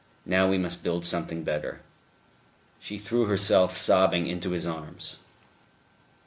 [0.25, 1.79] Now we must build something better."
[2.79, 5.17] She threw herself sobbing into his arms.